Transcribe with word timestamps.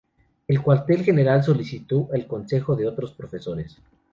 El 0.47 0.63
cuartel 0.63 1.03
general 1.03 1.43
solicitó 1.43 2.09
el 2.13 2.25
consejo 2.25 2.75
de 2.75 2.87
otros 2.87 3.11
profesores. 3.11 3.77